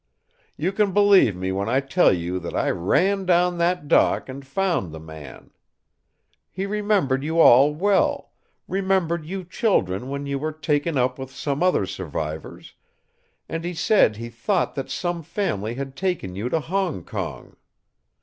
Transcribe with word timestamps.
"You 0.57 0.71
can 0.71 0.93
believe 0.93 1.35
me 1.35 1.51
when 1.51 1.69
I 1.69 1.79
tell 1.79 2.11
you 2.11 2.39
that 2.39 2.55
I 2.55 2.71
ran 2.71 3.23
down 3.23 3.59
that 3.59 3.87
dock 3.87 4.27
and 4.29 4.43
found 4.43 4.91
the 4.91 4.99
man. 4.99 5.51
He 6.49 6.65
remembered 6.65 7.23
you 7.23 7.39
all 7.39 7.75
well, 7.75 8.31
remembered 8.67 9.27
you 9.27 9.43
children 9.43 10.09
when 10.09 10.25
you 10.25 10.39
were 10.39 10.53
taken 10.53 10.97
up 10.97 11.19
with 11.19 11.29
some 11.29 11.61
other 11.61 11.85
survivors, 11.85 12.73
and 13.47 13.63
he 13.63 13.75
said 13.75 14.15
he 14.15 14.29
thought 14.29 14.73
that 14.73 14.89
some 14.89 15.21
family 15.21 15.75
had 15.75 15.95
taken 15.95 16.35
you 16.35 16.49
to 16.49 16.59
Hong 16.61 17.03
Kong. 17.03 17.55